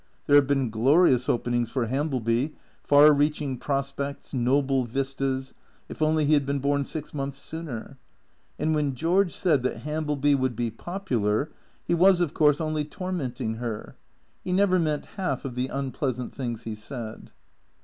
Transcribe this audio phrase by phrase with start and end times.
[0.25, 5.53] There had been glorious openings for Hambleby, far reaching prospects, noble vistas,
[5.89, 7.99] if only he had been born six months sooner.
[8.57, 11.51] And when George said that Hambleby would be popular,
[11.85, 13.95] he was, of course, only tormenting her.
[14.43, 17.31] He never meant half of the unpleasant things he said.